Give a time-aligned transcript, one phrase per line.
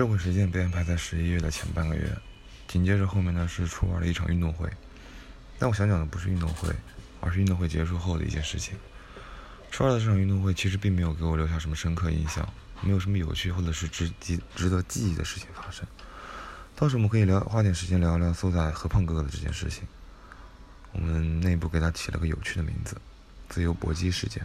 [0.00, 2.10] 社会实践被安排在十一月的前半个月，
[2.66, 4.66] 紧接着后面呢是初二的一场运动会。
[5.58, 6.74] 但我想讲的不是运动会，
[7.20, 8.74] 而是运动会结束后的一件事情。
[9.70, 12.48] 初二的这场运动会其实并没有给我留下什么深刻印象，
[12.80, 15.86] 没有什么有趣或者是值记值得记忆的事情发生。
[16.74, 19.82] 倒是我们可以聊花点时间聊一聊苏仔和胖哥哥的这件事情。
[20.92, 22.96] 我们内部给他起了个有趣的名字——
[23.50, 24.42] 自由搏击事件。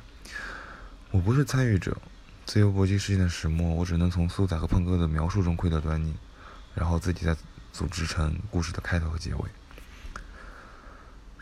[1.12, 1.98] 我不是参与者。
[2.46, 6.16] 自由搏击事件的始末，我只能从苏仔和胖哥的描述中窥得端倪，
[6.76, 7.36] 然后自己再
[7.74, 9.50] 组织成故事的开头和结尾。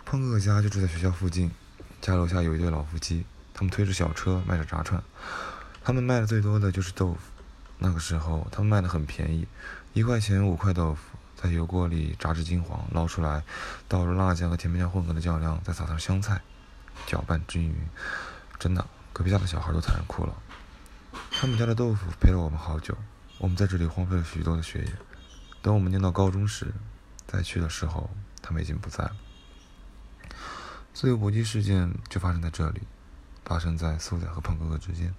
[0.05, 1.51] 胖哥哥家就住在学校附近，
[1.99, 5.03] 家楼下有一对老夫妻，他们推着小车卖着炸串，
[5.83, 7.19] 他们卖的最多的就是豆腐。
[7.79, 9.45] 那个时候，他们卖的很便宜，
[9.91, 13.43] 一块钱五块豆腐，在油锅里炸至金黄，捞出来，
[13.89, 16.41] 倒入辣酱和甜面酱混合的酱料，再撒上香菜，
[17.05, 17.75] 搅拌均匀。
[18.57, 20.33] 真的，隔壁家的小孩都惨哭了。
[21.43, 22.97] 他们家的豆腐陪了我们好久，
[23.37, 24.93] 我们在这里荒废了许多的学业。
[25.61, 26.73] 等我们念到高中时，
[27.27, 28.09] 再去的时候，
[28.41, 29.11] 他们已经不在了。
[30.93, 32.83] 自由搏击事件就发生在这里，
[33.43, 35.13] 发生在苏仔和胖哥哥之间。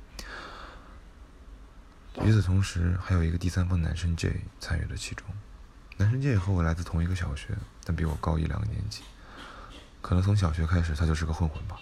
[2.22, 5.26] 与此同时，还有一个第三方男生 J 参与了其中。
[5.98, 7.48] 男生 J 和我来自同一个小学，
[7.84, 9.02] 但比我高一两个年级。
[10.00, 11.78] 可能从小学开始，他就是个混混吧。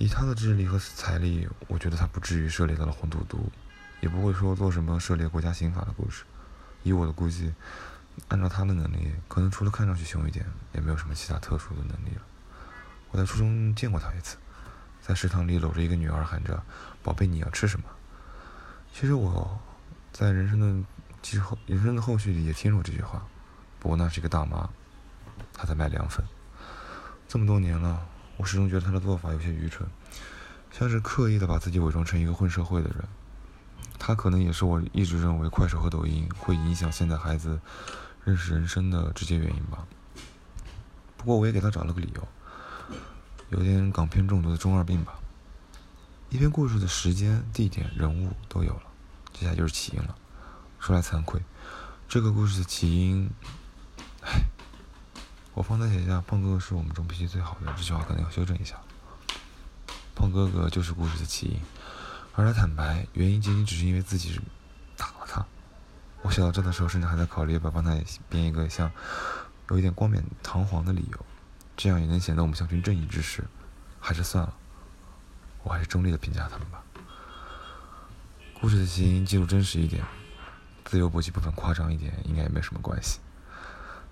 [0.00, 3.52] 以他的智力和财力，我觉得他不至于涉猎到了黄赌毒，
[4.00, 6.24] 也不会说做什么涉猎国家刑法的故事。
[6.82, 7.52] 以我的估计，
[8.28, 12.22] 按照他的能力，可能除了看上去凶一点，也没有什么其他特殊的能力了。
[13.10, 14.38] 我在初中见过他一次，
[15.02, 16.62] 在食堂里搂着一个女儿，喊着
[17.04, 17.84] “宝贝，你要吃什么？”
[18.94, 19.60] 其实我
[20.14, 20.88] 在人生的
[21.20, 23.22] 之后，人生的后续里也听过这句话，
[23.78, 24.66] 不过那是一个大妈，
[25.52, 26.24] 她在卖凉粉。
[27.28, 28.08] 这么多年了。
[28.40, 29.86] 我始终觉得他的做法有些愚蠢，
[30.72, 33.04] 像是刻意的把自己伪装成一个混社会的人。
[33.98, 37.60] 他可能也是我一直认为快手和抖音会影响现在孩子
[38.24, 39.86] 认识人生的直接原因吧。
[41.18, 42.28] 不过我也给他找了个理由，
[43.50, 45.18] 有点港片中毒的中二病吧。
[46.30, 48.84] 一篇故事的时间、地点、人物都有了，
[49.34, 50.16] 接下来就是起因了。
[50.78, 51.42] 说来惭愧，
[52.08, 53.28] 这个故事的起因，
[54.22, 54.44] 唉。
[55.60, 58.80] 我方才写下“胖哥哥是我们中脾气最好的”这句话，可能要修正一下。
[60.14, 61.60] 胖哥哥就是故事的起因，
[62.34, 64.40] 而他坦白原因仅仅只是因为自己
[64.96, 65.44] 打了他。
[66.22, 67.94] 我写到这的时候，甚至还在考虑要不要帮他
[68.30, 68.90] 编一个像
[69.68, 71.26] 有一点冠冕堂皇的理由，
[71.76, 73.44] 这样也能显得我们像群正义之士。
[74.00, 74.54] 还是算了，
[75.62, 76.82] 我还是中立的评价他们吧。
[78.58, 80.02] 故事的起因记录真实一点，
[80.86, 83.20] 自由搏击部分夸张一点，应该也没什么关系。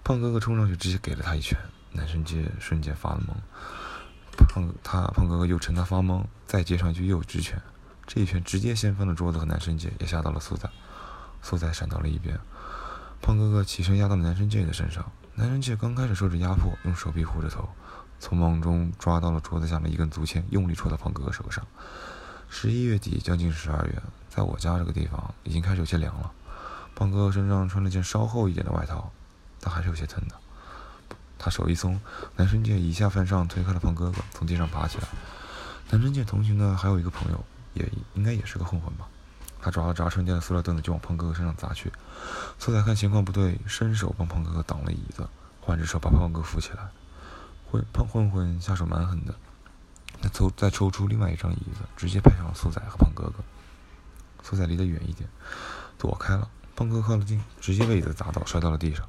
[0.08, 1.54] 胖哥哥冲上去，直接给了他一拳，
[1.92, 3.34] 男生界瞬间发了懵。
[4.48, 7.60] 胖他胖哥哥又趁他发懵，再接上一句又直拳，
[8.06, 10.66] 这一拳直接掀翻了桌子和男生界，也吓到了苏仔。
[11.42, 12.41] 苏仔闪到了一边，
[13.20, 15.04] 胖哥哥起身压到了男生界的身上。
[15.34, 17.69] 男生界刚开始受着压迫，用手臂护着头，
[18.19, 21.62] 从梦中抓到了桌子下面一根竹签，用力戳到胖哥哥手上。
[22.48, 26.32] 十一月底，将近十二月，在我家这个地方已经开始有些凉了。
[26.94, 29.12] 胖哥哥身上穿了件稍厚一点的外套。
[29.60, 30.34] 但还是有些疼的。
[31.38, 32.00] 他手一松，
[32.36, 35.08] 男生界一下翻上推开了胖哥哥，从地上爬起来。
[35.91, 39.06] 男生界同行的还有一个朋友，也应该也是个混混吧。
[39.60, 41.92] 他抓了炸串店的塑料凳子就往胖哥哥身上砸去。
[42.58, 45.28] 苏仔看情况不对，伸手帮胖哥哥挡了椅子，
[45.60, 46.88] 换只手把胖哥扶起来。
[47.70, 49.34] 混胖混混下手蛮狠的，
[50.20, 53.44] 他抽再抽出另外一张椅子，直接拍向了苏仔和胖哥哥。
[54.42, 55.28] 苏仔离得远一点，
[55.98, 56.48] 躲开了。
[56.75, 59.06] 胖哥靠了近，直接被椅子砸倒，摔到了地上。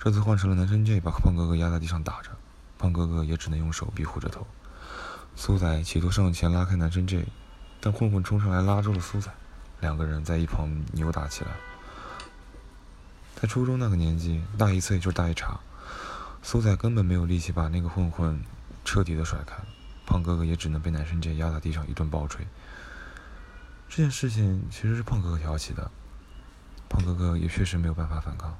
[0.00, 2.30] 这次换成了男生 J 把胖哥哥压在地上打着，
[2.78, 4.46] 胖哥哥也只能用手臂护着头。
[5.34, 7.26] 苏仔企图上前拉开男生 J，
[7.80, 9.28] 但混混冲上来拉住了苏仔，
[9.80, 11.50] 两个人在一旁扭打起来。
[13.34, 15.58] 在初中那个年纪，大一岁就是大一茬，
[16.42, 18.40] 苏仔根本没有力气把那个混混
[18.84, 19.56] 彻底的甩开，
[20.06, 22.46] 胖哥哥也只能被男生 J 压在地上一顿暴捶。
[23.88, 25.90] 这件事情其实是胖哥哥挑起的，
[26.88, 28.56] 胖哥哥也确实没有办法反抗。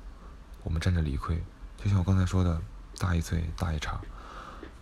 [0.69, 1.43] 我们站着理亏，
[1.83, 2.61] 就像我刚才说的，
[2.99, 3.99] 大一岁大一茬，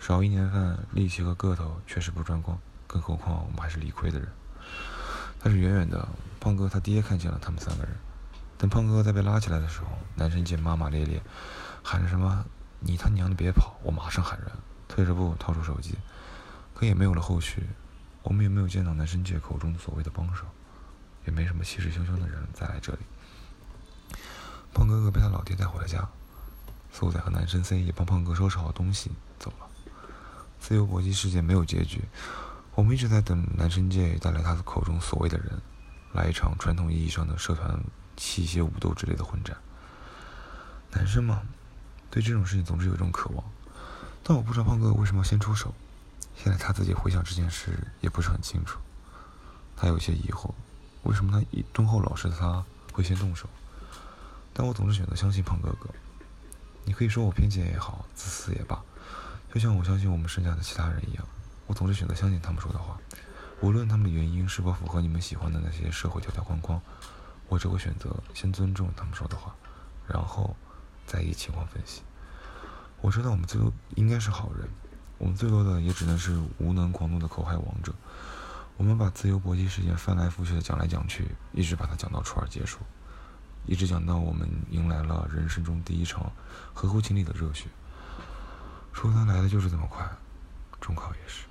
[0.01, 4.29] 少一年饭，力气和个头确实不沾光，更何况我们还是理亏的人。
[5.41, 6.09] 但是远远的，
[6.41, 7.93] 胖哥他爹看见了他们三个人。
[8.59, 9.87] 等胖哥在被拉起来的时候，
[10.17, 11.23] 男生见骂骂咧咧，
[11.85, 12.45] 喊着什么
[12.83, 14.51] “你他娘的别跑”，我马上喊人，
[14.89, 15.95] 退着步掏出手机，
[16.75, 17.63] 可也没有了后续。
[18.25, 20.47] 我们也没有见到男生借口中所谓的帮手，
[21.27, 22.99] 也没什么气势汹汹的人再来这里。
[24.77, 26.07] 胖哥哥被他老爹带回了家，
[26.93, 29.67] 苏仔和男生 C 也帮胖哥收拾好东西走了。
[30.61, 32.05] 自由搏击事件没有结局，
[32.75, 35.51] 我们一直在等男生界带来他的口中所谓的人，
[36.13, 37.83] 来一场传统意义上的社团
[38.19, 39.57] 器械武斗之类的混战。
[40.91, 41.41] 男生嘛，
[42.11, 43.43] 对这种事情总是有一种渴望。
[44.23, 45.73] 但我不知道胖哥为什么要先出手。
[46.37, 48.79] 现在他自己回想这件事也不是很清楚，
[49.75, 50.51] 他有些疑惑，
[51.05, 52.63] 为什么他一敦厚老实的他
[52.93, 53.49] 会先动手？
[54.59, 55.91] 但我总是选择相信胖哥哥。
[56.87, 58.83] 你可以说我偏见也好，自私也罢，
[59.53, 61.27] 就像我相信我们剩下的其他人一样，
[61.67, 62.99] 我总是选择相信他们说的话，
[63.61, 66.81] 无论他们的原因是否符合你们喜欢的那些社会条条框框，
[67.49, 69.55] 我只会选择先尊重他们说的话，
[70.09, 70.57] 然后
[71.05, 72.01] 再以情况分析。
[73.03, 74.67] 我知道我们最多应该是好人。
[75.19, 77.95] 我们最多的也只能是无能狂怒的口嗨王者。
[78.77, 82.79] 我们把自由搏击事件翻来覆去的讲来讲去，一直把它讲到初二结束，
[83.67, 86.31] 一直讲到我们迎来了人生中第一场
[86.73, 87.67] 合乎情理的热血。
[88.93, 90.09] 说他来的就是这么快，
[90.81, 91.45] 中考也是。